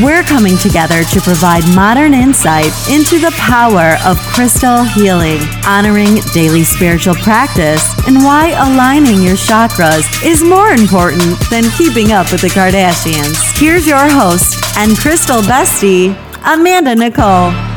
We're 0.00 0.22
coming 0.22 0.56
together 0.56 1.04
to 1.04 1.20
provide 1.20 1.62
modern 1.76 2.14
insight 2.14 2.72
into 2.88 3.18
the 3.18 3.30
power 3.36 3.98
of 4.06 4.16
crystal 4.32 4.84
healing, 4.84 5.40
honoring 5.66 6.16
daily 6.32 6.64
spiritual 6.64 7.14
practice, 7.16 7.84
and 8.06 8.16
why 8.24 8.52
aligning 8.56 9.22
your 9.22 9.36
chakras 9.36 10.06
is 10.24 10.42
more 10.42 10.70
important 10.70 11.38
than 11.50 11.64
keeping 11.76 12.10
up 12.10 12.32
with 12.32 12.40
the 12.40 12.48
Kardashians. 12.48 13.36
Here's 13.60 13.86
your 13.86 14.08
host 14.08 14.64
and 14.78 14.96
crystal 14.96 15.42
bestie, 15.42 16.16
Amanda 16.42 16.94
Nicole. 16.94 17.71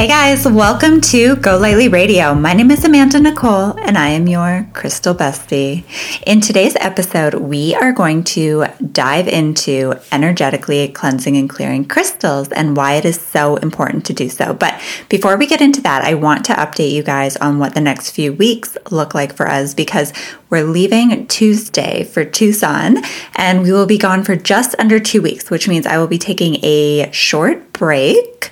Hey 0.00 0.08
guys, 0.08 0.48
welcome 0.48 1.02
to 1.12 1.36
Go 1.36 1.58
Lightly 1.58 1.88
Radio. 1.88 2.34
My 2.34 2.54
name 2.54 2.70
is 2.70 2.86
Amanda 2.86 3.20
Nicole 3.20 3.78
and 3.80 3.98
I 3.98 4.08
am 4.08 4.26
your 4.28 4.66
crystal 4.72 5.14
bestie. 5.14 5.84
In 6.26 6.40
today's 6.40 6.74
episode, 6.76 7.34
we 7.34 7.74
are 7.74 7.92
going 7.92 8.24
to 8.24 8.64
dive 8.92 9.28
into 9.28 9.96
energetically 10.10 10.88
cleansing 10.88 11.36
and 11.36 11.50
clearing 11.50 11.84
crystals 11.84 12.48
and 12.48 12.78
why 12.78 12.94
it 12.94 13.04
is 13.04 13.20
so 13.20 13.56
important 13.56 14.06
to 14.06 14.14
do 14.14 14.30
so. 14.30 14.54
But 14.54 14.80
before 15.10 15.36
we 15.36 15.46
get 15.46 15.60
into 15.60 15.82
that, 15.82 16.02
I 16.02 16.14
want 16.14 16.46
to 16.46 16.54
update 16.54 16.92
you 16.92 17.02
guys 17.02 17.36
on 17.36 17.58
what 17.58 17.74
the 17.74 17.82
next 17.82 18.12
few 18.12 18.32
weeks 18.32 18.78
look 18.90 19.14
like 19.14 19.34
for 19.34 19.48
us 19.48 19.74
because 19.74 20.14
we're 20.48 20.64
leaving 20.64 21.26
Tuesday 21.26 22.04
for 22.04 22.24
Tucson 22.24 23.04
and 23.36 23.62
we 23.62 23.70
will 23.70 23.84
be 23.84 23.98
gone 23.98 24.24
for 24.24 24.34
just 24.34 24.74
under 24.78 24.98
two 24.98 25.20
weeks, 25.20 25.50
which 25.50 25.68
means 25.68 25.86
I 25.86 25.98
will 25.98 26.06
be 26.06 26.16
taking 26.16 26.56
a 26.64 27.12
short 27.12 27.74
break 27.74 28.50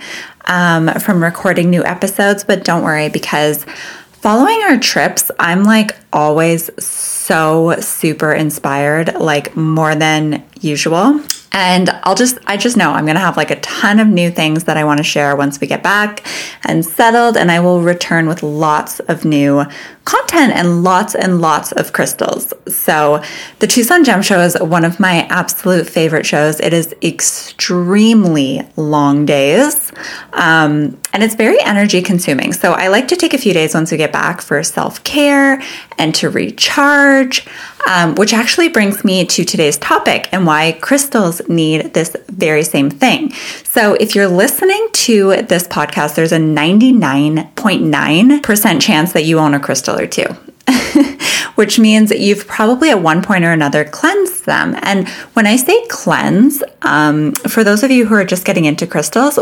um, 0.48 0.88
from 1.00 1.22
recording 1.22 1.70
new 1.70 1.84
episodes, 1.84 2.42
but 2.42 2.64
don't 2.64 2.82
worry 2.82 3.08
because 3.08 3.64
following 4.12 4.60
our 4.64 4.78
trips, 4.78 5.30
I'm 5.38 5.64
like 5.64 5.96
always 6.12 6.70
so 6.82 7.76
super 7.80 8.32
inspired, 8.32 9.14
like 9.14 9.56
more 9.56 9.94
than 9.94 10.42
usual. 10.60 11.20
And 11.60 11.90
I'll 12.04 12.14
just, 12.14 12.38
I 12.46 12.56
just 12.56 12.76
know 12.76 12.92
I'm 12.92 13.04
going 13.04 13.16
to 13.16 13.20
have 13.20 13.36
like 13.36 13.50
a 13.50 13.58
ton 13.58 13.98
of 13.98 14.06
new 14.06 14.30
things 14.30 14.62
that 14.64 14.76
I 14.76 14.84
want 14.84 14.98
to 14.98 15.04
share 15.04 15.34
once 15.34 15.60
we 15.60 15.66
get 15.66 15.82
back 15.82 16.24
and 16.64 16.84
settled. 16.86 17.36
And 17.36 17.50
I 17.50 17.58
will 17.58 17.82
return 17.82 18.28
with 18.28 18.44
lots 18.44 19.00
of 19.00 19.24
new 19.24 19.64
content 20.04 20.54
and 20.54 20.84
lots 20.84 21.16
and 21.16 21.40
lots 21.40 21.72
of 21.72 21.92
crystals. 21.92 22.54
So, 22.68 23.22
the 23.58 23.66
Tucson 23.66 24.04
Gem 24.04 24.22
Show 24.22 24.40
is 24.40 24.56
one 24.60 24.84
of 24.84 25.00
my 25.00 25.26
absolute 25.30 25.88
favorite 25.88 26.24
shows. 26.24 26.60
It 26.60 26.72
is 26.72 26.94
extremely 27.02 28.62
long 28.76 29.26
days 29.26 29.92
um, 30.34 30.96
and 31.12 31.24
it's 31.24 31.34
very 31.34 31.60
energy 31.60 32.02
consuming. 32.02 32.52
So, 32.52 32.72
I 32.72 32.86
like 32.86 33.08
to 33.08 33.16
take 33.16 33.34
a 33.34 33.38
few 33.38 33.52
days 33.52 33.74
once 33.74 33.90
we 33.90 33.98
get 33.98 34.12
back 34.12 34.40
for 34.40 34.62
self 34.62 35.02
care 35.02 35.60
and 35.98 36.14
to 36.14 36.30
recharge 36.30 37.46
um, 37.88 38.14
which 38.16 38.34
actually 38.34 38.68
brings 38.68 39.04
me 39.04 39.24
to 39.24 39.44
today's 39.44 39.78
topic 39.78 40.28
and 40.30 40.46
why 40.46 40.78
crystals 40.80 41.40
need 41.48 41.94
this 41.94 42.14
very 42.28 42.62
same 42.62 42.90
thing. 42.90 43.32
So, 43.64 43.94
if 43.94 44.14
you're 44.14 44.28
listening 44.28 44.88
to 44.92 45.42
this 45.42 45.66
podcast, 45.66 46.14
there's 46.14 46.32
a 46.32 46.38
99.9% 46.38 48.80
chance 48.80 49.12
that 49.14 49.24
you 49.24 49.38
own 49.38 49.54
a 49.54 49.60
crystal 49.60 49.98
or 49.98 50.06
two. 50.06 50.26
which 51.54 51.78
means 51.78 52.10
you've 52.10 52.46
probably 52.46 52.90
at 52.90 53.02
one 53.02 53.22
point 53.22 53.42
or 53.42 53.52
another 53.52 53.84
cleansed 53.84 54.44
them. 54.44 54.76
And 54.82 55.08
when 55.32 55.46
I 55.46 55.56
say 55.56 55.86
cleanse, 55.88 56.62
um, 56.82 57.32
for 57.32 57.64
those 57.64 57.82
of 57.82 57.90
you 57.90 58.04
who 58.04 58.14
are 58.14 58.24
just 58.24 58.44
getting 58.44 58.66
into 58.66 58.86
crystals, 58.86 59.38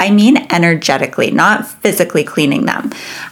I 0.00 0.10
mean 0.10 0.38
energetically, 0.50 1.30
not 1.30 1.64
physically 1.66 2.24
cleaning 2.24 2.66
them. 2.66 2.90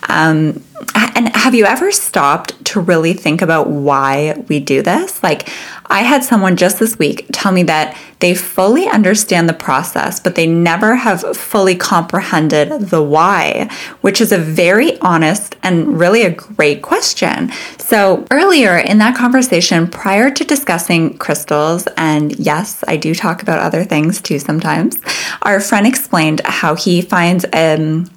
Um, 0.08 0.62
and 0.94 1.23
have 1.44 1.54
you 1.54 1.66
ever 1.66 1.92
stopped 1.92 2.64
to 2.64 2.80
really 2.80 3.12
think 3.12 3.42
about 3.42 3.68
why 3.68 4.42
we 4.48 4.58
do 4.58 4.80
this? 4.80 5.22
Like, 5.22 5.46
I 5.84 6.00
had 6.00 6.24
someone 6.24 6.56
just 6.56 6.78
this 6.78 6.98
week 6.98 7.26
tell 7.32 7.52
me 7.52 7.62
that 7.64 7.98
they 8.20 8.34
fully 8.34 8.86
understand 8.88 9.46
the 9.46 9.52
process, 9.52 10.18
but 10.18 10.36
they 10.36 10.46
never 10.46 10.96
have 10.96 11.36
fully 11.36 11.76
comprehended 11.76 12.88
the 12.88 13.02
why, 13.02 13.68
which 14.00 14.22
is 14.22 14.32
a 14.32 14.38
very 14.38 14.98
honest 15.00 15.54
and 15.62 16.00
really 16.00 16.22
a 16.22 16.30
great 16.30 16.80
question. 16.80 17.52
So, 17.76 18.26
earlier 18.30 18.78
in 18.78 18.96
that 19.00 19.14
conversation, 19.14 19.86
prior 19.86 20.30
to 20.30 20.44
discussing 20.44 21.18
crystals, 21.18 21.86
and 21.98 22.38
yes, 22.38 22.82
I 22.88 22.96
do 22.96 23.14
talk 23.14 23.42
about 23.42 23.58
other 23.58 23.84
things 23.84 24.22
too 24.22 24.38
sometimes, 24.38 24.98
our 25.42 25.60
friend 25.60 25.86
explained 25.86 26.40
how 26.46 26.74
he 26.74 27.02
finds 27.02 27.44
um, 27.52 28.10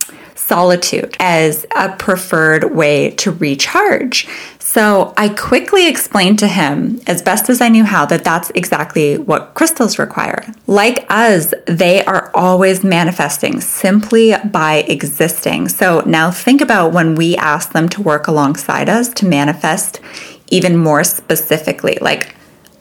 solitude 0.48 1.16
as 1.20 1.66
a 1.76 1.90
preferred 1.98 2.74
way 2.74 3.12
to 3.12 3.32
recharge. 3.32 4.28
So 4.60 5.14
I 5.18 5.30
quickly 5.30 5.88
explained 5.88 6.40
to 6.40 6.48
him, 6.48 7.02
as 7.06 7.22
best 7.22 7.50
as 7.50 7.62
I 7.62 7.70
knew 7.70 7.84
how, 7.84 8.06
that 8.06 8.24
that's 8.24 8.50
exactly 8.52 9.18
what 9.18 9.54
crystals 9.56 10.00
require. 10.00 10.46
Like 10.66 11.06
us, 11.10 11.54
they 11.66 12.04
are 12.06 12.32
always 12.34 12.84
manifesting 12.84 13.60
simply 13.60 14.36
by 14.46 14.86
existing. 14.88 15.70
So 15.70 16.02
now 16.06 16.32
think 16.32 16.62
about 16.62 16.94
when 16.94 17.16
we 17.16 17.36
ask 17.38 17.74
them 17.74 17.90
to 17.90 18.02
work 18.02 18.28
alongside 18.28 18.88
us 18.88 19.10
to 19.16 19.26
manifest 19.26 20.00
even 20.50 20.78
more 20.78 21.04
specifically. 21.04 21.98
Like, 22.00 22.34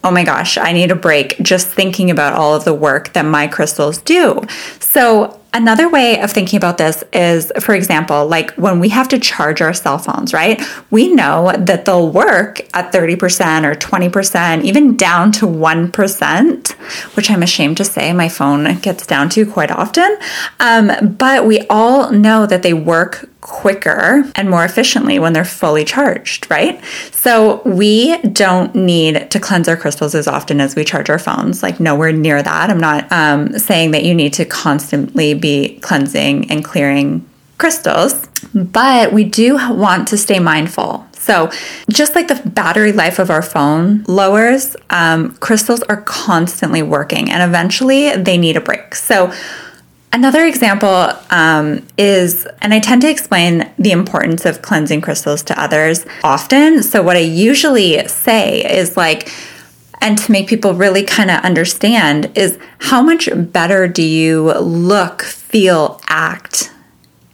oh 0.07 0.11
my 0.13 0.23
gosh, 0.23 0.57
I 0.57 0.73
need 0.73 0.93
a 0.93 0.95
break 0.95 1.37
just 1.43 1.67
thinking 1.67 2.13
about 2.13 2.33
all 2.33 2.55
of 2.55 2.65
the 2.65 2.73
work 2.73 3.13
that 3.15 3.25
my 3.25 3.49
crystals 3.49 3.99
do. 3.99 4.41
So 4.79 5.41
Another 5.57 5.89
way 5.89 6.21
of 6.21 6.31
thinking 6.31 6.59
about 6.59 6.77
this 6.77 7.03
is, 7.15 7.51
for 7.61 7.75
example, 7.75 8.27
like 8.27 8.51
when 8.57 8.79
we 8.79 8.91
have 8.91 9.09
to 9.09 9.19
charge 9.19 9.63
our 9.63 9.73
cell 9.73 9.97
phones, 9.97 10.35
right? 10.35 10.61
We 10.91 11.15
know 11.15 11.51
that 11.57 11.87
they'll 11.87 12.11
work 12.11 12.61
at 12.75 12.93
30% 12.93 13.65
or 13.65 13.75
20%, 13.75 14.65
even 14.65 14.99
down 14.99 15.33
to 15.33 15.47
1%, 15.47 16.73
which 17.17 17.31
I'm 17.31 17.43
ashamed 17.43 17.79
to 17.79 17.85
say 17.85 18.13
my 18.13 18.29
phone 18.29 18.79
gets 18.81 19.07
down 19.07 19.31
to 19.31 19.51
quite 19.51 19.71
often. 19.71 20.19
Um, 20.61 21.15
but 21.19 21.47
we 21.47 21.61
all 21.71 22.13
know 22.13 22.45
that 22.45 22.63
they 22.63 22.75
work 22.75 23.27
quicker 23.41 24.31
and 24.35 24.51
more 24.51 24.65
efficiently 24.65 25.19
when 25.19 25.33
they're 25.33 25.45
fully 25.45 25.85
charged, 25.85 26.51
right? 26.51 26.85
So 27.13 27.63
we 27.65 28.19
don't 28.19 28.75
need 28.75 29.26
to 29.37 29.47
cleanse 29.47 29.69
our 29.69 29.77
crystals 29.77 30.15
as 30.15 30.27
often 30.27 30.61
as 30.61 30.75
we 30.75 30.85
charge 30.85 31.11
our 31.11 31.19
phones, 31.19 31.63
like 31.63 31.79
nowhere 31.79 32.13
near 32.13 32.43
that. 32.43 32.71
I'm 32.71 32.81
not 32.81 33.11
um, 33.13 33.59
saying 33.59 33.93
that 33.93 34.05
you 34.05 34.15
need 34.15 34.33
to 34.35 34.45
constantly 34.45 35.35
be 35.35 35.79
cleansing 35.81 36.51
and 36.51 36.65
clearing 36.65 37.29
crystals, 37.59 38.27
but 38.55 39.13
we 39.13 39.25
do 39.25 39.55
want 39.55 40.09
to 40.09 40.17
stay 40.17 40.39
mindful. 40.39 41.07
So, 41.13 41.51
just 41.89 42.15
like 42.15 42.29
the 42.29 42.41
battery 42.51 42.93
life 42.93 43.19
of 43.19 43.31
our 43.31 43.43
phone 43.43 44.05
lowers, 44.05 44.77
um, 44.91 45.35
crystals 45.39 45.83
are 45.85 46.03
constantly 46.03 46.83
working 46.83 47.31
and 47.31 47.43
eventually 47.43 48.15
they 48.15 48.39
need 48.39 48.57
a 48.57 48.61
break. 48.61 48.95
So, 48.95 49.33
Another 50.17 50.47
example 50.47 51.13
um, 51.29 51.87
is, 51.99 52.47
and 52.63 52.73
I 52.73 52.81
tend 52.81 53.03
to 53.03 53.11
explain 53.11 53.66
the 53.79 53.91
importance 53.91 54.45
of 54.47 54.63
cleansing 54.63 55.01
crystals 55.01 55.43
to 55.45 55.61
others 55.61 56.07
often. 56.25 56.83
So, 56.83 57.03
what 57.03 57.17
I 57.17 57.21
usually 57.21 58.07
say 58.09 58.65
is 58.65 58.97
like, 58.97 59.31
and 60.01 60.17
to 60.19 60.33
make 60.33 60.49
people 60.49 60.75
really 60.75 61.03
kind 61.03 61.31
of 61.31 61.41
understand, 61.41 62.31
is 62.37 62.59
how 62.79 63.03
much 63.03 63.29
better 63.35 63.89
do 63.89 64.03
you 64.03 64.53
look, 64.55 65.23
feel, 65.23 66.01
act 66.09 66.73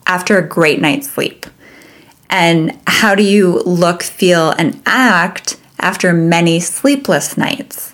after 0.07 0.39
a 0.39 0.47
great 0.47 0.81
night's 0.81 1.11
sleep? 1.11 1.47
And 2.31 2.79
how 2.87 3.15
do 3.15 3.23
you 3.23 3.61
look, 3.61 4.03
feel, 4.03 4.51
and 4.53 4.81
act 4.87 5.59
after 5.79 6.13
many 6.13 6.61
sleepless 6.61 7.37
nights? 7.37 7.92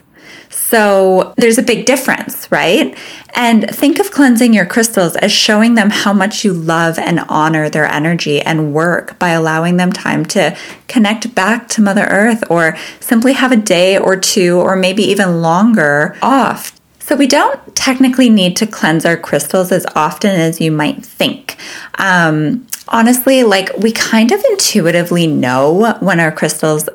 So 0.69 1.33
there's 1.39 1.57
a 1.57 1.63
big 1.63 1.87
difference, 1.87 2.53
right? 2.53 2.95
And 3.35 3.71
think 3.71 3.99
of 3.99 4.11
cleansing 4.11 4.53
your 4.53 4.67
crystals 4.67 5.17
as 5.17 5.33
showing 5.33 5.77
them 5.77 5.89
how 5.89 6.13
much 6.13 6.45
you 6.45 6.53
love 6.53 6.99
and 6.99 7.21
honor 7.31 7.71
their 7.71 7.87
energy 7.87 8.43
and 8.43 8.75
work 8.75 9.19
by 9.19 9.31
allowing 9.31 9.79
them 9.79 9.95
time 9.95 10.27
to 10.27 10.55
connect 10.87 11.35
back 11.35 11.69
to 11.69 11.81
Mother 11.81 12.05
Earth 12.05 12.45
or 12.51 12.77
simply 13.01 13.33
have 13.33 13.51
a 13.51 13.57
day 13.57 13.97
or 13.97 14.15
two 14.15 14.59
or 14.59 14.77
maybe 14.77 15.03
even 15.05 15.41
longer 15.41 16.15
off 16.21 16.79
so, 17.01 17.17
we 17.17 17.27
don't 17.27 17.75
technically 17.75 18.29
need 18.29 18.55
to 18.59 18.67
cleanse 18.67 19.07
our 19.07 19.17
crystals 19.17 19.73
as 19.73 19.87
often 19.97 20.39
as 20.39 20.61
you 20.61 20.71
might 20.71 21.03
think. 21.03 21.57
Um, 21.95 22.67
honestly, 22.87 23.45
like 23.45 23.75
we 23.79 23.93
kind 23.93 24.31
of 24.31 24.45
intuitively 24.51 25.27
know 25.27 25.97
when 26.01 26.21
our 26.21 26.31
crystals 26.31 26.87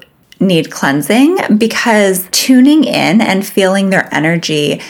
need 0.43 0.71
cleansing 0.71 1.37
because 1.57 2.27
tuning 2.31 2.83
in 2.83 3.21
and 3.21 3.45
feeling 3.45 3.89
their 3.89 4.13
energy 4.13 4.81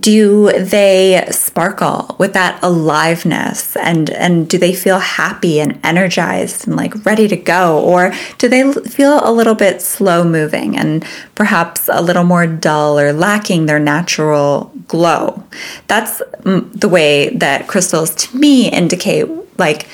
do 0.00 0.50
they 0.58 1.24
sparkle 1.30 2.16
with 2.18 2.32
that 2.32 2.58
aliveness? 2.62 3.76
And 3.76 4.10
and 4.10 4.48
do 4.48 4.58
they 4.58 4.74
feel 4.74 4.98
happy 4.98 5.60
and 5.60 5.78
energized 5.84 6.66
and 6.66 6.76
like 6.76 7.04
ready 7.04 7.28
to 7.28 7.36
go? 7.36 7.78
Or 7.78 8.12
do 8.38 8.48
they 8.48 8.72
feel 8.72 9.20
a 9.22 9.30
little 9.30 9.54
bit 9.54 9.80
slow 9.80 10.24
moving 10.24 10.76
and 10.76 11.04
perhaps 11.34 11.88
a 11.92 12.02
little 12.02 12.24
more 12.24 12.46
dull 12.46 12.98
or 12.98 13.12
lacking 13.12 13.66
their 13.66 13.78
natural 13.78 14.72
glow? 14.88 15.44
That's 15.86 16.20
the 16.42 16.88
way 16.90 17.30
that 17.30 17.68
crystals 17.68 18.14
to 18.16 18.36
me 18.36 18.68
indicate 18.68 19.28
like 19.58 19.86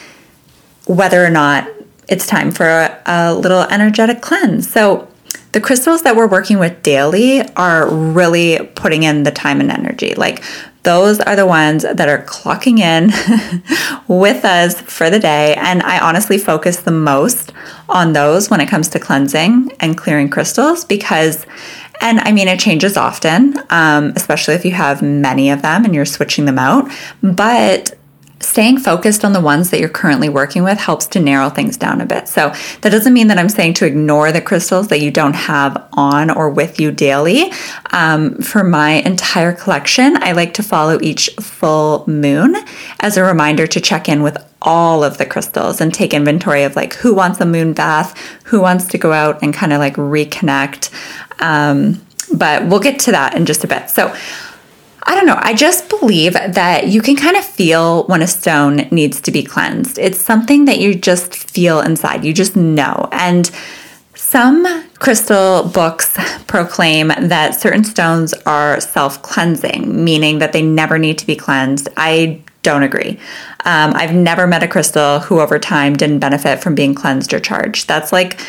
whether 0.86 1.24
or 1.24 1.30
not 1.30 1.68
it's 2.08 2.26
time 2.26 2.50
for 2.50 2.66
a, 2.66 3.02
a 3.06 3.34
little 3.34 3.62
energetic 3.62 4.20
cleanse 4.20 4.70
so 4.70 5.08
the 5.52 5.60
crystals 5.60 6.02
that 6.02 6.16
we're 6.16 6.26
working 6.26 6.58
with 6.58 6.82
daily 6.82 7.42
are 7.56 7.88
really 7.88 8.58
putting 8.74 9.02
in 9.02 9.22
the 9.22 9.30
time 9.30 9.60
and 9.60 9.70
energy. 9.70 10.14
Like 10.14 10.42
those 10.82 11.20
are 11.20 11.36
the 11.36 11.46
ones 11.46 11.82
that 11.82 12.08
are 12.08 12.24
clocking 12.24 12.78
in 12.78 13.12
with 14.08 14.44
us 14.44 14.80
for 14.80 15.10
the 15.10 15.20
day. 15.20 15.54
And 15.56 15.82
I 15.82 16.00
honestly 16.00 16.38
focus 16.38 16.78
the 16.78 16.90
most 16.90 17.52
on 17.88 18.14
those 18.14 18.50
when 18.50 18.60
it 18.60 18.68
comes 18.68 18.88
to 18.88 18.98
cleansing 18.98 19.70
and 19.78 19.96
clearing 19.96 20.30
crystals 20.30 20.84
because, 20.86 21.46
and 22.00 22.18
I 22.20 22.32
mean, 22.32 22.48
it 22.48 22.58
changes 22.58 22.96
often, 22.96 23.58
um, 23.70 24.14
especially 24.16 24.54
if 24.54 24.64
you 24.64 24.72
have 24.72 25.02
many 25.02 25.50
of 25.50 25.60
them 25.62 25.84
and 25.84 25.94
you're 25.94 26.06
switching 26.06 26.46
them 26.46 26.58
out. 26.58 26.90
But 27.22 27.96
staying 28.42 28.78
focused 28.78 29.24
on 29.24 29.32
the 29.32 29.40
ones 29.40 29.70
that 29.70 29.80
you're 29.80 29.88
currently 29.88 30.28
working 30.28 30.64
with 30.64 30.78
helps 30.78 31.06
to 31.06 31.20
narrow 31.20 31.48
things 31.48 31.76
down 31.76 32.00
a 32.00 32.06
bit. 32.06 32.28
So 32.28 32.52
that 32.80 32.90
doesn't 32.90 33.12
mean 33.12 33.28
that 33.28 33.38
I'm 33.38 33.48
saying 33.48 33.74
to 33.74 33.86
ignore 33.86 34.32
the 34.32 34.40
crystals 34.40 34.88
that 34.88 35.00
you 35.00 35.10
don't 35.10 35.34
have 35.34 35.88
on 35.92 36.30
or 36.30 36.50
with 36.50 36.80
you 36.80 36.92
daily. 36.92 37.52
Um, 37.92 38.36
for 38.36 38.64
my 38.64 38.92
entire 38.92 39.52
collection, 39.52 40.22
I 40.22 40.32
like 40.32 40.54
to 40.54 40.62
follow 40.62 40.98
each 41.00 41.30
full 41.40 42.04
moon 42.06 42.56
as 43.00 43.16
a 43.16 43.22
reminder 43.22 43.66
to 43.66 43.80
check 43.80 44.08
in 44.08 44.22
with 44.22 44.36
all 44.60 45.02
of 45.02 45.18
the 45.18 45.26
crystals 45.26 45.80
and 45.80 45.92
take 45.92 46.14
inventory 46.14 46.62
of 46.62 46.76
like 46.76 46.94
who 46.94 47.14
wants 47.14 47.40
a 47.40 47.46
moon 47.46 47.72
bath, 47.72 48.16
who 48.44 48.60
wants 48.60 48.86
to 48.88 48.98
go 48.98 49.12
out 49.12 49.42
and 49.42 49.52
kind 49.52 49.72
of 49.72 49.78
like 49.78 49.94
reconnect. 49.94 50.90
Um, 51.40 52.00
but 52.34 52.66
we'll 52.66 52.80
get 52.80 53.00
to 53.00 53.12
that 53.12 53.34
in 53.34 53.46
just 53.46 53.64
a 53.64 53.68
bit. 53.68 53.90
So 53.90 54.14
I 55.04 55.14
don't 55.14 55.26
know. 55.26 55.38
I 55.38 55.54
just 55.54 55.88
believe 55.88 56.34
that 56.34 56.88
you 56.88 57.02
can 57.02 57.16
kind 57.16 57.36
of 57.36 57.44
feel 57.44 58.04
when 58.04 58.22
a 58.22 58.26
stone 58.26 58.88
needs 58.90 59.20
to 59.22 59.30
be 59.30 59.42
cleansed. 59.42 59.98
It's 59.98 60.20
something 60.20 60.66
that 60.66 60.78
you 60.78 60.94
just 60.94 61.34
feel 61.34 61.80
inside. 61.80 62.24
You 62.24 62.32
just 62.32 62.54
know. 62.56 63.08
And 63.12 63.50
some 64.14 64.86
crystal 64.98 65.64
books 65.64 66.16
proclaim 66.46 67.08
that 67.08 67.54
certain 67.54 67.84
stones 67.84 68.32
are 68.46 68.80
self 68.80 69.20
cleansing, 69.22 70.04
meaning 70.04 70.38
that 70.38 70.52
they 70.52 70.62
never 70.62 70.98
need 70.98 71.18
to 71.18 71.26
be 71.26 71.36
cleansed. 71.36 71.88
I 71.96 72.42
don't 72.62 72.84
agree. 72.84 73.18
Um, 73.64 73.92
I've 73.94 74.14
never 74.14 74.46
met 74.46 74.62
a 74.62 74.68
crystal 74.68 75.18
who 75.18 75.40
over 75.40 75.58
time 75.58 75.94
didn't 75.94 76.20
benefit 76.20 76.62
from 76.62 76.74
being 76.74 76.94
cleansed 76.94 77.34
or 77.34 77.40
charged. 77.40 77.88
That's 77.88 78.12
like 78.12 78.40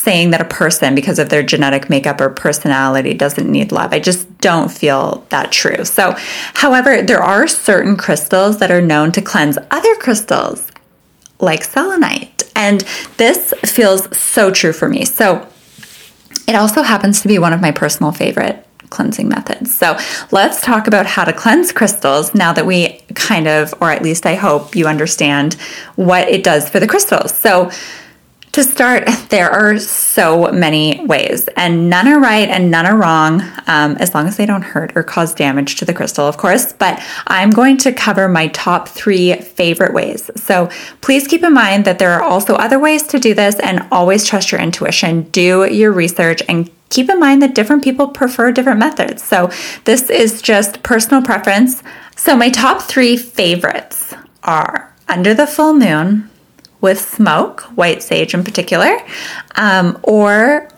saying 0.00 0.30
that 0.30 0.40
a 0.40 0.46
person, 0.46 0.94
because 0.94 1.18
of 1.18 1.28
their 1.28 1.42
genetic 1.42 1.90
makeup 1.90 2.20
or 2.20 2.30
personality, 2.30 3.14
doesn't 3.14 3.50
need 3.50 3.70
love. 3.70 3.92
I 3.92 4.00
just 4.00 4.38
don't 4.38 4.70
feel 4.70 5.26
that 5.28 5.52
true. 5.52 5.84
So, 5.84 6.14
however, 6.54 7.02
there 7.02 7.22
are 7.22 7.46
certain 7.46 7.96
crystals 7.96 8.58
that 8.58 8.70
are 8.70 8.80
known 8.80 9.12
to 9.12 9.22
cleanse 9.22 9.58
other 9.70 9.94
crystals, 9.96 10.66
like 11.38 11.64
selenite. 11.64 12.42
And 12.56 12.80
this 13.18 13.52
feels 13.64 14.16
so 14.16 14.50
true 14.50 14.72
for 14.72 14.88
me. 14.88 15.04
So, 15.04 15.46
it 16.48 16.54
also 16.54 16.82
happens 16.82 17.20
to 17.22 17.28
be 17.28 17.38
one 17.38 17.52
of 17.52 17.60
my 17.60 17.70
personal 17.70 18.10
favorite 18.10 18.66
cleansing 18.88 19.28
methods. 19.28 19.72
So 19.72 19.96
let's 20.32 20.60
talk 20.60 20.88
about 20.88 21.06
how 21.06 21.24
to 21.24 21.32
cleanse 21.32 21.70
crystals 21.70 22.34
now 22.34 22.52
that 22.52 22.66
we 22.66 23.00
kind 23.14 23.46
of, 23.46 23.72
or 23.80 23.90
at 23.90 24.02
least 24.02 24.26
I 24.26 24.34
hope 24.34 24.74
you 24.74 24.86
understand 24.86 25.54
what 25.94 26.28
it 26.28 26.42
does 26.42 26.68
for 26.68 26.80
the 26.80 26.88
crystals. 26.88 27.32
So 27.32 27.70
to 28.52 28.64
start, 28.64 29.06
there 29.28 29.50
are 29.50 29.78
so 29.78 30.50
many 30.52 31.04
ways, 31.04 31.48
and 31.56 31.88
none 31.88 32.08
are 32.08 32.20
right 32.20 32.48
and 32.48 32.70
none 32.70 32.86
are 32.86 32.96
wrong, 32.96 33.42
um, 33.66 33.96
as 33.98 34.14
long 34.14 34.26
as 34.26 34.36
they 34.36 34.46
don't 34.46 34.62
hurt 34.62 34.92
or 34.96 35.02
cause 35.02 35.34
damage 35.34 35.76
to 35.76 35.84
the 35.84 35.94
crystal, 35.94 36.26
of 36.26 36.36
course. 36.36 36.72
But 36.72 37.02
I'm 37.26 37.50
going 37.50 37.76
to 37.78 37.92
cover 37.92 38.28
my 38.28 38.48
top 38.48 38.88
three 38.88 39.34
favorite 39.36 39.94
ways. 39.94 40.30
So 40.36 40.68
please 41.00 41.26
keep 41.28 41.42
in 41.42 41.54
mind 41.54 41.84
that 41.84 41.98
there 41.98 42.12
are 42.12 42.22
also 42.22 42.54
other 42.54 42.78
ways 42.78 43.02
to 43.08 43.18
do 43.18 43.34
this, 43.34 43.58
and 43.60 43.86
always 43.92 44.26
trust 44.26 44.52
your 44.52 44.60
intuition. 44.60 45.22
Do 45.30 45.64
your 45.64 45.92
research 45.92 46.42
and 46.48 46.70
keep 46.88 47.08
in 47.08 47.20
mind 47.20 47.40
that 47.42 47.54
different 47.54 47.84
people 47.84 48.08
prefer 48.08 48.50
different 48.50 48.80
methods. 48.80 49.22
So 49.22 49.50
this 49.84 50.10
is 50.10 50.42
just 50.42 50.82
personal 50.82 51.22
preference. 51.22 51.82
So 52.16 52.36
my 52.36 52.50
top 52.50 52.82
three 52.82 53.16
favorites 53.16 54.12
are 54.42 54.92
under 55.08 55.32
the 55.34 55.46
full 55.46 55.74
moon 55.74 56.29
with 56.80 57.00
smoke, 57.00 57.62
white 57.76 58.02
sage 58.02 58.34
in 58.34 58.44
particular, 58.44 58.90
um, 59.56 59.98
or 60.02 60.68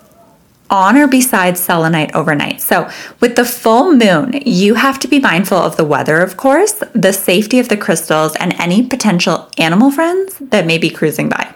on 0.73 0.97
or 0.97 1.07
beside 1.07 1.55
selenite 1.55 2.13
overnight. 2.15 2.59
So, 2.59 2.89
with 3.19 3.35
the 3.35 3.45
full 3.45 3.93
moon, 3.93 4.41
you 4.43 4.73
have 4.73 4.97
to 4.99 5.07
be 5.07 5.19
mindful 5.19 5.57
of 5.57 5.77
the 5.77 5.85
weather, 5.85 6.19
of 6.21 6.35
course, 6.35 6.83
the 6.93 7.13
safety 7.13 7.59
of 7.59 7.69
the 7.69 7.77
crystals, 7.77 8.35
and 8.37 8.59
any 8.59 8.85
potential 8.87 9.49
animal 9.59 9.91
friends 9.91 10.35
that 10.39 10.65
may 10.65 10.79
be 10.79 10.89
cruising 10.89 11.29
by. 11.29 11.53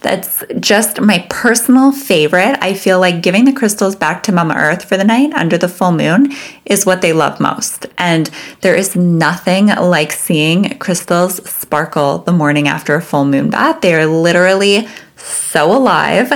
That's 0.00 0.44
just 0.60 1.00
my 1.00 1.26
personal 1.30 1.92
favorite. 1.92 2.58
I 2.60 2.74
feel 2.74 3.00
like 3.00 3.22
giving 3.22 3.44
the 3.44 3.52
crystals 3.52 3.96
back 3.96 4.22
to 4.24 4.32
Mama 4.32 4.54
Earth 4.54 4.84
for 4.84 4.96
the 4.96 5.04
night 5.04 5.32
under 5.34 5.58
the 5.58 5.68
full 5.68 5.92
moon 5.92 6.32
is 6.64 6.86
what 6.86 7.02
they 7.02 7.12
love 7.12 7.40
most. 7.40 7.86
And 7.98 8.30
there 8.60 8.74
is 8.74 8.96
nothing 8.96 9.66
like 9.66 10.12
seeing 10.12 10.78
crystals 10.78 11.36
sparkle 11.48 12.18
the 12.18 12.32
morning 12.32 12.68
after 12.68 12.94
a 12.94 13.02
full 13.02 13.24
moon 13.24 13.50
bath. 13.50 13.80
They 13.80 13.94
are 13.94 14.06
literally 14.06 14.88
so 15.16 15.70
alive. 15.70 16.32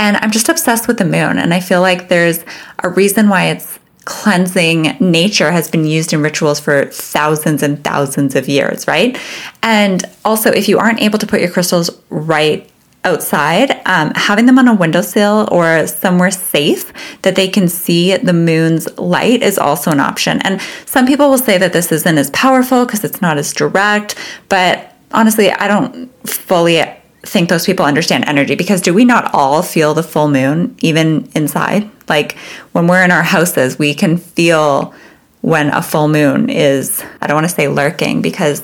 And 0.00 0.16
I'm 0.16 0.30
just 0.30 0.48
obsessed 0.48 0.88
with 0.88 0.98
the 0.98 1.04
moon. 1.04 1.38
And 1.38 1.54
I 1.54 1.60
feel 1.60 1.82
like 1.82 2.08
there's 2.08 2.42
a 2.82 2.88
reason 2.88 3.28
why 3.28 3.44
it's 3.44 3.78
cleansing 4.06 4.96
nature 4.98 5.52
has 5.52 5.70
been 5.70 5.84
used 5.84 6.14
in 6.14 6.22
rituals 6.22 6.58
for 6.58 6.86
thousands 6.86 7.62
and 7.62 7.84
thousands 7.84 8.34
of 8.34 8.48
years, 8.48 8.88
right? 8.88 9.16
And 9.62 10.02
also, 10.24 10.50
if 10.50 10.68
you 10.68 10.78
aren't 10.78 11.02
able 11.02 11.18
to 11.18 11.26
put 11.26 11.40
your 11.40 11.50
crystals 11.50 11.90
right 12.08 12.68
outside, 13.04 13.70
um, 13.86 14.12
having 14.14 14.46
them 14.46 14.58
on 14.58 14.68
a 14.68 14.74
windowsill 14.74 15.48
or 15.52 15.86
somewhere 15.86 16.30
safe 16.30 16.92
that 17.22 17.36
they 17.36 17.48
can 17.48 17.68
see 17.68 18.16
the 18.16 18.32
moon's 18.32 18.86
light 18.98 19.42
is 19.42 19.58
also 19.58 19.90
an 19.90 20.00
option. 20.00 20.40
And 20.42 20.60
some 20.86 21.06
people 21.06 21.28
will 21.28 21.38
say 21.38 21.58
that 21.58 21.74
this 21.74 21.92
isn't 21.92 22.18
as 22.18 22.30
powerful 22.30 22.86
because 22.86 23.04
it's 23.04 23.20
not 23.20 23.36
as 23.36 23.52
direct, 23.52 24.16
but 24.48 24.94
honestly, 25.12 25.50
I 25.50 25.68
don't 25.68 26.10
fully 26.26 26.82
think 27.22 27.48
those 27.48 27.66
people 27.66 27.84
understand 27.84 28.24
energy 28.26 28.54
because 28.54 28.80
do 28.80 28.94
we 28.94 29.04
not 29.04 29.32
all 29.34 29.62
feel 29.62 29.94
the 29.94 30.02
full 30.02 30.28
moon 30.28 30.76
even 30.80 31.30
inside? 31.34 31.90
Like 32.08 32.36
when 32.72 32.86
we're 32.86 33.02
in 33.02 33.10
our 33.10 33.22
houses, 33.22 33.78
we 33.78 33.94
can 33.94 34.16
feel 34.16 34.94
when 35.42 35.68
a 35.68 35.82
full 35.82 36.08
moon 36.08 36.50
is, 36.50 37.02
I 37.20 37.26
don't 37.26 37.36
want 37.36 37.48
to 37.48 37.54
say 37.54 37.68
lurking 37.68 38.22
because 38.22 38.62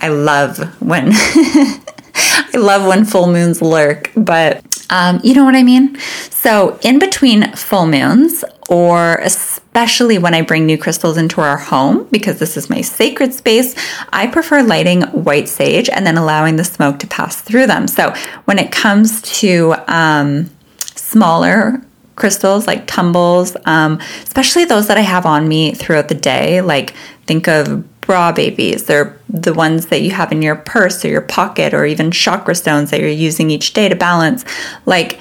I 0.00 0.08
love 0.08 0.58
when 0.80 1.10
I 1.12 2.50
love 2.54 2.86
when 2.86 3.04
full 3.04 3.26
moons 3.26 3.62
lurk, 3.62 4.10
but 4.16 4.64
um, 4.90 5.20
you 5.22 5.34
know 5.34 5.44
what 5.44 5.54
I 5.54 5.62
mean? 5.62 5.98
So, 6.30 6.78
in 6.82 6.98
between 6.98 7.52
full 7.52 7.86
moons, 7.86 8.44
or 8.70 9.16
especially 9.16 10.16
when 10.16 10.32
I 10.32 10.42
bring 10.42 10.64
new 10.64 10.78
crystals 10.78 11.16
into 11.16 11.40
our 11.40 11.58
home, 11.58 12.06
because 12.12 12.38
this 12.38 12.56
is 12.56 12.70
my 12.70 12.80
sacred 12.80 13.34
space, 13.34 13.74
I 14.12 14.28
prefer 14.28 14.62
lighting 14.62 15.02
white 15.02 15.48
sage 15.48 15.90
and 15.90 16.06
then 16.06 16.16
allowing 16.16 16.54
the 16.54 16.64
smoke 16.64 17.00
to 17.00 17.06
pass 17.08 17.40
through 17.40 17.66
them. 17.66 17.88
So, 17.88 18.14
when 18.44 18.58
it 18.58 18.70
comes 18.70 19.20
to 19.40 19.74
um, 19.88 20.48
smaller 20.94 21.82
crystals 22.14 22.66
like 22.66 22.86
tumbles, 22.86 23.56
um, 23.64 23.98
especially 24.22 24.64
those 24.66 24.86
that 24.86 24.96
I 24.96 25.02
have 25.02 25.26
on 25.26 25.48
me 25.48 25.72
throughout 25.72 26.08
the 26.08 26.14
day, 26.14 26.60
like 26.60 26.94
think 27.26 27.48
of 27.48 28.00
bra 28.02 28.30
babies. 28.30 28.84
They're 28.84 29.18
the 29.28 29.54
ones 29.54 29.86
that 29.86 30.02
you 30.02 30.10
have 30.12 30.30
in 30.30 30.42
your 30.42 30.56
purse 30.56 31.04
or 31.04 31.08
your 31.08 31.22
pocket, 31.22 31.74
or 31.74 31.84
even 31.86 32.12
chakra 32.12 32.54
stones 32.54 32.90
that 32.90 33.00
you're 33.00 33.08
using 33.08 33.50
each 33.50 33.72
day 33.72 33.88
to 33.88 33.96
balance. 33.96 34.44
Like 34.86 35.18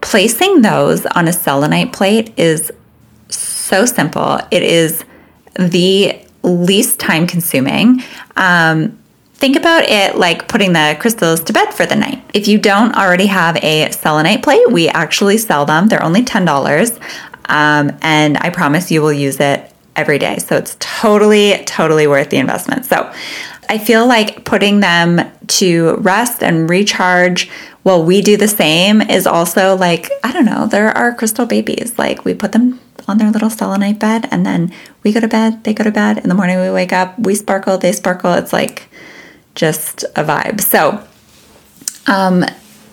placing 0.00 0.62
those 0.62 1.06
on 1.06 1.28
a 1.28 1.32
selenite 1.32 1.92
plate 1.92 2.32
is 2.38 2.72
so 3.70 3.86
simple. 3.86 4.40
It 4.50 4.62
is 4.62 5.04
the 5.54 6.20
least 6.42 6.98
time 6.98 7.26
consuming. 7.26 8.02
Um, 8.36 8.98
think 9.34 9.56
about 9.56 9.84
it 9.84 10.16
like 10.16 10.48
putting 10.48 10.72
the 10.72 10.96
crystals 11.00 11.40
to 11.44 11.52
bed 11.52 11.72
for 11.72 11.86
the 11.86 11.96
night. 11.96 12.22
If 12.34 12.48
you 12.48 12.58
don't 12.58 12.94
already 12.96 13.26
have 13.26 13.56
a 13.62 13.90
selenite 13.92 14.42
plate, 14.42 14.70
we 14.70 14.88
actually 14.88 15.38
sell 15.38 15.64
them. 15.64 15.86
They're 15.86 16.02
only 16.02 16.22
$10. 16.22 17.00
Um, 17.48 17.96
and 18.02 18.36
I 18.38 18.50
promise 18.50 18.90
you 18.90 19.02
will 19.02 19.12
use 19.12 19.38
it 19.40 19.72
every 19.96 20.18
day. 20.18 20.38
So 20.38 20.56
it's 20.56 20.76
totally, 20.80 21.62
totally 21.64 22.06
worth 22.06 22.30
the 22.30 22.38
investment. 22.38 22.84
So 22.86 23.12
I 23.68 23.78
feel 23.78 24.06
like 24.06 24.44
putting 24.44 24.80
them 24.80 25.20
to 25.46 25.96
rest 25.96 26.42
and 26.42 26.68
recharge 26.68 27.48
while 27.82 28.04
we 28.04 28.20
do 28.20 28.36
the 28.36 28.48
same 28.48 29.00
is 29.00 29.26
also 29.26 29.76
like, 29.76 30.10
I 30.22 30.32
don't 30.32 30.44
know, 30.44 30.66
there 30.66 30.90
are 30.90 31.14
crystal 31.14 31.46
babies. 31.46 31.98
Like 31.98 32.24
we 32.24 32.34
put 32.34 32.52
them 32.52 32.78
on 33.08 33.18
their 33.18 33.30
little 33.30 33.50
selenite 33.50 33.98
bed, 33.98 34.28
and 34.30 34.44
then 34.44 34.72
we 35.02 35.12
go 35.12 35.20
to 35.20 35.28
bed, 35.28 35.64
they 35.64 35.74
go 35.74 35.84
to 35.84 35.90
bed. 35.90 36.18
In 36.18 36.28
the 36.28 36.34
morning, 36.34 36.60
we 36.60 36.70
wake 36.70 36.92
up, 36.92 37.18
we 37.18 37.34
sparkle, 37.34 37.78
they 37.78 37.92
sparkle. 37.92 38.34
It's 38.34 38.52
like 38.52 38.88
just 39.54 40.04
a 40.16 40.24
vibe. 40.24 40.60
So, 40.60 41.02
um, 42.06 42.44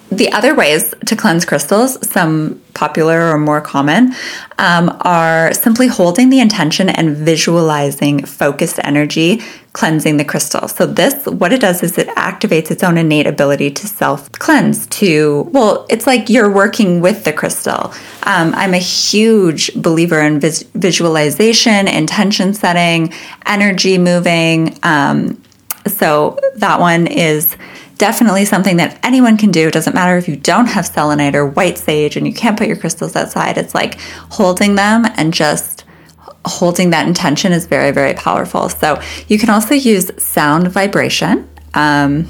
the 0.10 0.32
other 0.32 0.56
ways 0.56 0.94
to 1.06 1.16
cleanse 1.16 1.44
crystals, 1.44 1.98
some 2.10 2.62
popular 2.74 3.30
or 3.30 3.38
more 3.38 3.60
common, 3.60 4.14
um, 4.58 4.96
are 5.02 5.54
simply 5.54 5.88
holding 5.88 6.30
the 6.30 6.40
intention 6.40 6.90
and 6.90 7.18
visualizing 7.18 8.24
focused 8.24 8.80
energy, 8.84 9.42
cleansing 9.74 10.16
the 10.16 10.24
crystal. 10.24 10.70
So, 10.70 10.86
this, 10.86 11.26
what 11.26 11.52
it 11.52 11.60
does 11.60 11.84
is 11.84 11.98
it 11.98 12.08
activates 12.10 12.72
its 12.72 12.84
own 12.84 12.98
innate 12.98 13.28
ability 13.28 13.72
to 13.72 13.88
self 13.88 14.32
cleanse, 14.32 14.88
to, 14.88 15.50
well, 15.52 15.86
it's 15.90 16.08
like 16.08 16.30
you're 16.30 16.52
working 16.52 17.02
with 17.02 17.26
the 17.26 17.34
crystal. 17.34 17.92
Um, 18.24 18.56
I'm 18.56 18.74
a 18.74 18.80
huge 18.80 19.74
believer 19.74 20.22
in 20.22 20.40
vis- 20.40 20.64
visualization, 20.74 21.88
intention 21.90 22.54
setting, 22.54 23.14
energy 23.46 23.98
moving. 23.98 24.80
Um, 24.84 25.42
so, 25.86 26.40
that 26.56 26.80
one 26.80 27.08
is 27.08 27.58
definitely 27.98 28.46
something 28.46 28.78
that 28.78 29.00
anyone 29.04 29.38
can 29.38 29.52
do. 29.52 29.68
It 29.68 29.74
doesn't 29.74 29.94
matter 29.94 30.18
if 30.18 30.28
you 30.28 30.36
don't 30.36 30.68
have 30.68 30.86
selenite 30.86 31.36
or 31.36 31.46
white 31.46 31.78
sage 31.78 32.16
and 32.16 32.28
you 32.28 32.34
can't 32.34 32.58
put 32.58 32.68
your 32.68 32.78
crystals 32.78 33.16
outside. 33.16 33.58
It's 33.58 33.76
like 33.76 34.00
holding 34.32 34.76
them 34.76 35.06
and 35.16 35.34
just 35.34 35.84
holding 36.46 36.92
that 36.92 37.08
intention 37.08 37.52
is 37.52 37.66
very, 37.66 37.92
very 37.92 38.14
powerful. 38.14 38.70
So 38.70 39.02
you 39.28 39.38
can 39.38 39.50
also 39.50 39.74
use 39.74 40.12
sound 40.22 40.68
vibration. 40.70 41.50
Um, 41.74 42.30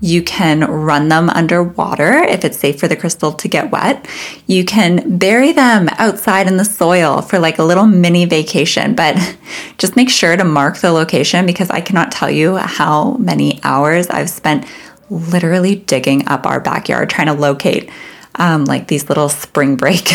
you 0.00 0.22
can 0.22 0.60
run 0.60 1.08
them 1.08 1.30
underwater 1.30 2.12
if 2.12 2.44
it's 2.44 2.58
safe 2.58 2.78
for 2.78 2.88
the 2.88 2.96
crystal 2.96 3.32
to 3.32 3.48
get 3.48 3.70
wet. 3.70 4.06
You 4.46 4.62
can 4.62 5.16
bury 5.16 5.52
them 5.52 5.88
outside 5.92 6.46
in 6.46 6.58
the 6.58 6.64
soil 6.64 7.22
for 7.22 7.38
like 7.38 7.58
a 7.58 7.64
little 7.64 7.86
mini 7.86 8.26
vacation, 8.26 8.94
but 8.94 9.16
just 9.78 9.96
make 9.96 10.10
sure 10.10 10.36
to 10.36 10.44
mark 10.44 10.76
the 10.78 10.92
location 10.92 11.46
because 11.46 11.70
I 11.70 11.80
cannot 11.80 12.12
tell 12.12 12.30
you 12.30 12.56
how 12.56 13.12
many 13.14 13.60
hours 13.62 14.08
I've 14.08 14.28
spent 14.28 14.66
literally 15.14 15.76
digging 15.76 16.26
up 16.28 16.46
our 16.46 16.60
backyard 16.60 17.10
trying 17.10 17.28
to 17.28 17.32
locate 17.32 17.90
um, 18.36 18.64
like 18.64 18.88
these 18.88 19.08
little 19.08 19.28
spring 19.28 19.76
break 19.76 20.10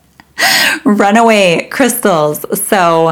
runaway 0.84 1.68
crystals. 1.70 2.44
So, 2.60 3.08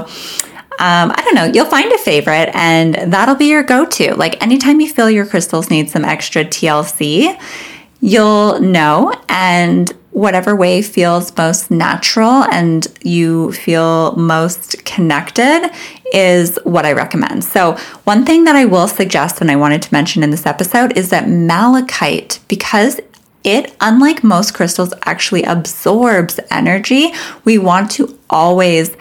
um, 0.78 1.10
I 1.10 1.22
don't 1.24 1.34
know, 1.34 1.44
you'll 1.44 1.70
find 1.70 1.90
a 1.90 1.98
favorite 1.98 2.50
and 2.54 3.12
that'll 3.12 3.34
be 3.34 3.46
your 3.46 3.62
go 3.62 3.86
to. 3.86 4.14
Like 4.14 4.40
anytime 4.42 4.80
you 4.80 4.92
feel 4.92 5.08
your 5.08 5.24
crystals 5.24 5.70
need 5.70 5.88
some 5.88 6.04
extra 6.04 6.44
TLC, 6.44 7.40
you'll 8.00 8.60
know. 8.60 9.14
And 9.28 9.90
whatever 10.16 10.56
way 10.56 10.80
feels 10.80 11.36
most 11.36 11.70
natural 11.70 12.44
and 12.44 12.86
you 13.02 13.52
feel 13.52 14.16
most 14.16 14.82
connected 14.86 15.70
is 16.10 16.58
what 16.64 16.86
I 16.86 16.92
recommend. 16.92 17.44
So, 17.44 17.76
one 18.04 18.24
thing 18.24 18.44
that 18.44 18.56
I 18.56 18.64
will 18.64 18.88
suggest 18.88 19.42
and 19.42 19.50
I 19.50 19.56
wanted 19.56 19.82
to 19.82 19.92
mention 19.92 20.22
in 20.22 20.30
this 20.30 20.46
episode 20.46 20.96
is 20.96 21.10
that 21.10 21.28
malachite, 21.28 22.38
because 22.48 22.98
it, 23.44 23.76
unlike 23.82 24.24
most 24.24 24.54
crystals, 24.54 24.94
actually 25.04 25.42
absorbs 25.42 26.40
energy, 26.50 27.12
we 27.44 27.58
want 27.58 27.90
to 27.92 28.18
always 28.30 28.96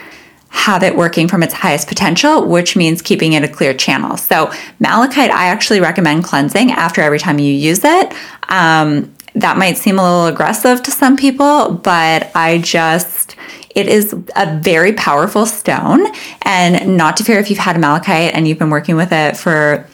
have 0.49 0.83
it 0.83 0.97
working 0.97 1.29
from 1.29 1.43
its 1.43 1.53
highest 1.53 1.87
potential, 1.87 2.45
which 2.45 2.75
means 2.75 3.01
keeping 3.01 3.31
it 3.31 3.43
a 3.43 3.47
clear 3.47 3.73
channel. 3.73 4.17
So, 4.17 4.51
malachite, 4.79 5.31
I 5.31 5.45
actually 5.45 5.79
recommend 5.79 6.25
cleansing 6.25 6.71
after 6.71 7.01
every 7.01 7.19
time 7.19 7.39
you 7.39 7.53
use 7.53 7.85
it. 7.85 8.13
Um, 8.49 9.14
that 9.35 9.57
might 9.57 9.77
seem 9.77 9.99
a 9.99 10.03
little 10.03 10.27
aggressive 10.27 10.81
to 10.83 10.91
some 10.91 11.17
people, 11.17 11.73
but 11.73 12.31
I 12.35 12.59
just, 12.59 13.35
it 13.75 13.87
is 13.87 14.13
a 14.13 14.59
very 14.59 14.93
powerful 14.93 15.45
stone. 15.45 16.07
And 16.43 16.97
not 16.97 17.17
to 17.17 17.23
fear 17.23 17.39
if 17.39 17.49
you've 17.49 17.59
had 17.59 17.79
malachite 17.79 18.33
and 18.33 18.47
you've 18.47 18.59
been 18.59 18.69
working 18.69 18.95
with 18.95 19.11
it 19.11 19.35
for 19.35 19.87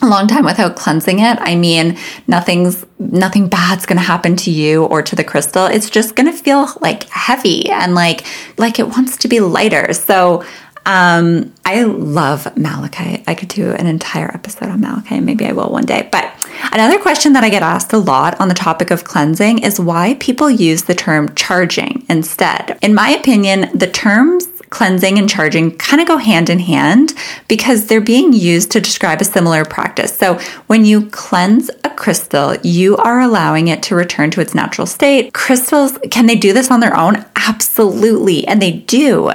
a 0.00 0.06
long 0.06 0.28
time 0.28 0.44
without 0.44 0.76
cleansing 0.76 1.18
it. 1.18 1.38
I 1.40 1.56
mean, 1.56 1.98
nothing's 2.28 2.86
nothing 3.00 3.48
bad's 3.48 3.86
going 3.86 3.96
to 3.96 4.02
happen 4.04 4.36
to 4.36 4.50
you 4.50 4.84
or 4.84 5.02
to 5.02 5.16
the 5.16 5.24
crystal. 5.24 5.66
It's 5.66 5.90
just 5.90 6.14
going 6.14 6.30
to 6.30 6.36
feel 6.36 6.68
like 6.80 7.08
heavy 7.08 7.68
and 7.68 7.94
like 7.94 8.24
like 8.58 8.78
it 8.78 8.88
wants 8.88 9.16
to 9.18 9.28
be 9.28 9.40
lighter. 9.40 9.92
So 9.92 10.44
um, 10.86 11.52
I 11.64 11.82
love 11.82 12.56
malachite. 12.56 13.24
I 13.26 13.34
could 13.34 13.48
do 13.48 13.72
an 13.72 13.86
entire 13.86 14.30
episode 14.32 14.68
on 14.68 14.80
malachite. 14.80 15.22
Maybe 15.22 15.46
I 15.46 15.52
will 15.52 15.70
one 15.70 15.84
day. 15.84 16.08
But 16.10 16.32
another 16.72 16.98
question 16.98 17.34
that 17.34 17.44
I 17.44 17.50
get 17.50 17.62
asked 17.62 17.92
a 17.92 17.98
lot 17.98 18.40
on 18.40 18.48
the 18.48 18.54
topic 18.54 18.90
of 18.90 19.04
cleansing 19.04 19.58
is 19.58 19.78
why 19.78 20.16
people 20.20 20.50
use 20.50 20.84
the 20.84 20.94
term 20.94 21.34
charging 21.34 22.06
instead. 22.08 22.78
In 22.80 22.94
my 22.94 23.10
opinion, 23.10 23.70
the 23.74 23.86
terms 23.86 24.46
cleansing 24.70 25.18
and 25.18 25.28
charging 25.28 25.76
kind 25.76 26.00
of 26.00 26.08
go 26.08 26.18
hand 26.18 26.50
in 26.50 26.58
hand 26.58 27.14
because 27.48 27.86
they're 27.86 28.00
being 28.00 28.32
used 28.32 28.70
to 28.72 28.80
describe 28.80 29.20
a 29.20 29.24
similar 29.24 29.64
practice. 29.64 30.16
So, 30.16 30.38
when 30.66 30.84
you 30.84 31.06
cleanse 31.06 31.70
a 31.84 31.90
crystal, 31.90 32.54
you 32.62 32.96
are 32.96 33.20
allowing 33.20 33.68
it 33.68 33.82
to 33.84 33.94
return 33.94 34.30
to 34.32 34.40
its 34.40 34.54
natural 34.54 34.86
state. 34.86 35.32
Crystals, 35.32 35.98
can 36.10 36.26
they 36.26 36.36
do 36.36 36.52
this 36.52 36.70
on 36.70 36.80
their 36.80 36.96
own? 36.96 37.24
Absolutely, 37.36 38.46
and 38.46 38.60
they 38.60 38.72
do. 38.72 39.30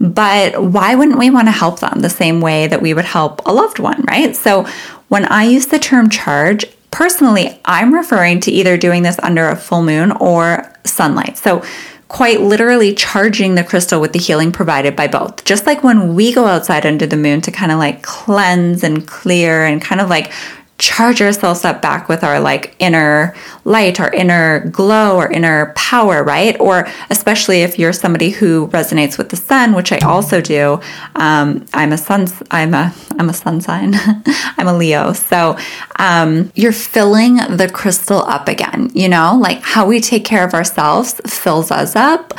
But 0.00 0.62
why 0.62 0.94
wouldn't 0.94 1.18
we 1.18 1.30
want 1.30 1.48
to 1.48 1.52
help 1.52 1.80
them 1.80 2.00
the 2.00 2.10
same 2.10 2.40
way 2.40 2.66
that 2.66 2.82
we 2.82 2.94
would 2.94 3.04
help 3.04 3.40
a 3.46 3.52
loved 3.52 3.78
one, 3.78 4.02
right? 4.02 4.34
So, 4.34 4.66
when 5.08 5.24
I 5.26 5.44
use 5.44 5.66
the 5.66 5.78
term 5.78 6.10
charge, 6.10 6.64
personally, 6.90 7.60
I'm 7.64 7.94
referring 7.94 8.40
to 8.40 8.50
either 8.50 8.76
doing 8.76 9.02
this 9.02 9.18
under 9.22 9.48
a 9.48 9.56
full 9.56 9.82
moon 9.82 10.12
or 10.12 10.72
sunlight. 10.84 11.38
So, 11.38 11.62
quite 12.08 12.40
literally 12.40 12.94
charging 12.94 13.54
the 13.54 13.64
crystal 13.64 14.00
with 14.00 14.12
the 14.12 14.18
healing 14.18 14.52
provided 14.52 14.94
by 14.94 15.08
both. 15.08 15.44
Just 15.44 15.66
like 15.66 15.82
when 15.82 16.14
we 16.14 16.32
go 16.32 16.46
outside 16.46 16.86
under 16.86 17.06
the 17.06 17.16
moon 17.16 17.40
to 17.40 17.50
kind 17.50 17.72
of 17.72 17.78
like 17.78 18.02
cleanse 18.02 18.84
and 18.84 19.06
clear 19.06 19.64
and 19.64 19.82
kind 19.82 20.00
of 20.00 20.08
like 20.08 20.32
charge 20.78 21.22
ourselves 21.22 21.64
up 21.64 21.80
back 21.80 22.08
with 22.08 22.24
our 22.24 22.40
like 22.40 22.74
inner 22.80 23.34
light, 23.64 24.00
our 24.00 24.12
inner 24.12 24.68
glow, 24.70 25.18
our 25.18 25.30
inner 25.30 25.72
power, 25.76 26.24
right? 26.24 26.58
Or 26.60 26.88
especially 27.10 27.62
if 27.62 27.78
you're 27.78 27.92
somebody 27.92 28.30
who 28.30 28.68
resonates 28.68 29.16
with 29.16 29.28
the 29.28 29.36
sun, 29.36 29.74
which 29.74 29.92
I 29.92 29.98
also 29.98 30.40
do. 30.40 30.80
Um, 31.14 31.64
I'm 31.72 31.92
a 31.92 31.98
sun. 31.98 32.26
I'm 32.50 32.74
a. 32.74 32.92
I'm 33.18 33.28
a 33.28 33.32
sun 33.32 33.60
sign. 33.60 33.94
I'm 34.58 34.66
a 34.66 34.76
Leo. 34.76 35.12
So 35.12 35.56
um, 35.96 36.50
you're 36.54 36.72
filling 36.72 37.36
the 37.36 37.70
crystal 37.72 38.22
up 38.22 38.48
again. 38.48 38.90
You 38.94 39.08
know, 39.08 39.38
like 39.40 39.60
how 39.62 39.86
we 39.86 40.00
take 40.00 40.24
care 40.24 40.44
of 40.44 40.54
ourselves 40.54 41.20
fills 41.26 41.70
us 41.70 41.94
up, 41.94 42.34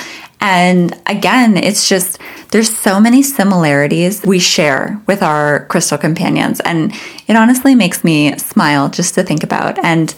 and 0.48 0.96
again, 1.08 1.58
it's 1.58 1.90
just, 1.90 2.20
there's 2.52 2.70
so 2.70 3.00
many 3.00 3.24
similarities 3.24 4.24
we 4.24 4.38
share 4.38 5.02
with 5.08 5.24
our 5.24 5.66
crystal 5.66 5.98
companions. 5.98 6.60
And 6.60 6.94
it 7.28 7.36
honestly 7.36 7.74
makes 7.74 8.04
me 8.04 8.38
smile 8.38 8.90
just 8.90 9.16
to 9.16 9.24
think 9.24 9.44
about. 9.44 9.84
And 9.84 10.14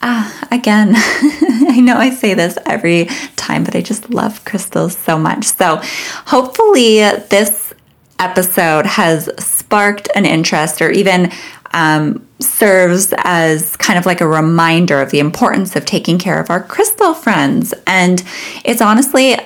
uh, 0.00 0.32
again, 0.50 0.92
I 0.96 1.78
know 1.82 1.98
I 1.98 2.08
say 2.08 2.32
this 2.32 2.56
every 2.64 3.10
time, 3.36 3.64
but 3.64 3.76
I 3.76 3.82
just 3.82 4.08
love 4.08 4.42
crystals 4.46 4.96
so 4.96 5.18
much. 5.18 5.44
So 5.44 5.78
hopefully, 6.24 7.00
this 7.28 7.74
episode 8.18 8.86
has 8.86 9.28
sparked 9.38 10.08
an 10.14 10.24
interest 10.24 10.80
or 10.80 10.90
even 10.90 11.30
um, 11.74 12.26
serves 12.40 13.12
as 13.18 13.76
kind 13.76 13.98
of 13.98 14.06
like 14.06 14.20
a 14.20 14.26
reminder 14.26 15.02
of 15.02 15.10
the 15.10 15.18
importance 15.18 15.76
of 15.76 15.84
taking 15.84 16.18
care 16.18 16.40
of 16.40 16.48
our 16.48 16.62
crystal 16.62 17.12
friends. 17.12 17.74
And 17.86 18.22
it's 18.64 18.80
honestly 18.80 19.36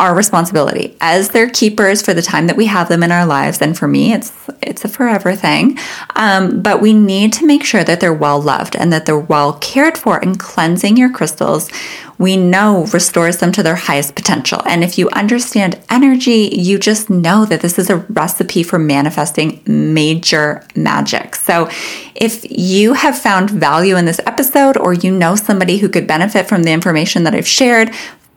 our 0.00 0.14
responsibility 0.14 0.96
as 1.02 1.28
their 1.28 1.48
keepers 1.48 2.00
for 2.00 2.14
the 2.14 2.22
time 2.22 2.46
that 2.46 2.56
we 2.56 2.64
have 2.64 2.88
them 2.88 3.02
in 3.02 3.12
our 3.12 3.26
lives. 3.26 3.60
And 3.60 3.76
for 3.76 3.86
me, 3.86 4.14
it's 4.14 4.32
it's 4.62 4.84
a 4.84 4.88
forever 4.88 5.36
thing. 5.36 5.78
Um, 6.16 6.62
but 6.62 6.80
we 6.80 6.94
need 6.94 7.34
to 7.34 7.46
make 7.46 7.64
sure 7.64 7.84
that 7.84 8.00
they're 8.00 8.12
well 8.12 8.40
loved 8.40 8.74
and 8.74 8.92
that 8.92 9.04
they're 9.04 9.18
well 9.18 9.52
cared 9.54 9.98
for. 9.98 10.18
And 10.18 10.38
cleansing 10.38 10.96
your 10.96 11.10
crystals, 11.10 11.70
we 12.18 12.36
know 12.36 12.86
restores 12.86 13.38
them 13.38 13.52
to 13.52 13.62
their 13.62 13.76
highest 13.76 14.14
potential. 14.14 14.62
And 14.66 14.82
if 14.82 14.96
you 14.96 15.10
understand 15.10 15.78
energy, 15.90 16.50
you 16.52 16.78
just 16.78 17.10
know 17.10 17.44
that 17.44 17.60
this 17.60 17.78
is 17.78 17.90
a 17.90 17.96
recipe 17.96 18.62
for 18.62 18.78
manifesting 18.78 19.62
major 19.66 20.66
magic. 20.74 21.36
So 21.36 21.68
if 22.14 22.44
you 22.50 22.94
have 22.94 23.18
found 23.18 23.50
value 23.50 23.96
in 23.96 24.06
this 24.06 24.20
episode, 24.26 24.78
or 24.78 24.94
you 24.94 25.10
know 25.10 25.36
somebody 25.36 25.78
who 25.78 25.88
could 25.88 26.06
benefit 26.06 26.48
from 26.48 26.62
the 26.62 26.72
information 26.72 27.24
that 27.24 27.34
I've 27.34 27.48
shared, 27.48 27.90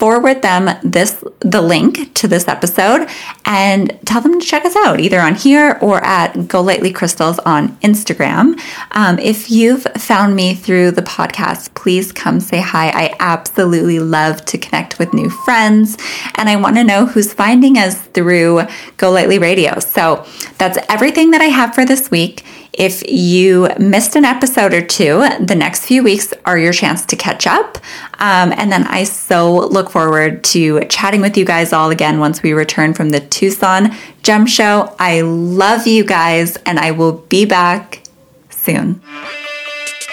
forward 0.03 0.41
them 0.41 0.69
this 0.83 1.23
the 1.39 1.61
link 1.61 2.13
to 2.13 2.27
this 2.27 2.49
episode 2.49 3.07
and 3.45 3.97
tell 4.03 4.19
them 4.19 4.37
to 4.37 4.45
check 4.45 4.65
us 4.65 4.75
out 4.75 4.99
either 4.99 5.17
on 5.17 5.33
here 5.33 5.77
or 5.81 6.03
at 6.03 6.45
Go 6.45 6.59
Lightly 6.61 6.91
Crystals 6.91 7.39
on 7.39 7.69
Instagram. 7.77 8.59
Um, 8.91 9.17
if 9.17 9.49
you've 9.49 9.83
found 9.97 10.35
me 10.35 10.55
through 10.55 10.91
the 10.91 11.03
podcast, 11.03 11.73
please 11.73 12.11
come 12.11 12.41
say 12.41 12.59
hi. 12.59 12.89
I 12.89 13.15
absolutely 13.21 13.99
love 13.99 14.43
to 14.47 14.57
connect 14.57 14.99
with 14.99 15.13
new 15.13 15.29
friends 15.29 15.97
and 16.35 16.49
I 16.49 16.57
want 16.57 16.75
to 16.75 16.83
know 16.83 17.05
who's 17.05 17.33
finding 17.33 17.77
us 17.77 17.97
through 17.97 18.63
Go 18.97 19.09
Lightly 19.09 19.39
Radio. 19.39 19.79
So 19.79 20.25
that's 20.57 20.77
everything 20.89 21.31
that 21.31 21.39
I 21.39 21.45
have 21.45 21.73
for 21.73 21.85
this 21.85 22.11
week. 22.11 22.43
If 22.73 23.07
you 23.07 23.69
missed 23.77 24.15
an 24.15 24.25
episode 24.25 24.73
or 24.73 24.81
two, 24.81 25.23
the 25.39 25.53
next 25.55 25.85
few 25.85 26.03
weeks 26.03 26.33
are 26.45 26.57
your 26.57 26.73
chance 26.73 27.05
to 27.05 27.15
catch 27.15 27.45
up. 27.45 27.77
Um, 28.19 28.51
and 28.57 28.71
then 28.71 28.87
I 28.87 29.03
so 29.03 29.67
look 29.67 29.91
forward 29.91 30.43
to 30.45 30.83
chatting 30.85 31.21
with 31.21 31.37
you 31.37 31.45
guys 31.45 31.71
all 31.71 31.91
again 31.91 32.19
once 32.19 32.41
we 32.41 32.53
return 32.53 32.95
from 32.95 33.09
the 33.09 33.19
Tucson 33.19 33.95
Gem 34.23 34.47
Show. 34.47 34.95
I 34.97 35.21
love 35.21 35.85
you 35.85 36.03
guys, 36.03 36.57
and 36.65 36.79
I 36.79 36.91
will 36.91 37.13
be 37.13 37.45
back 37.45 38.03
soon. 38.49 39.01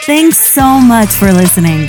Thanks 0.04 0.38
so 0.38 0.80
much 0.80 1.10
for 1.10 1.32
listening. 1.32 1.88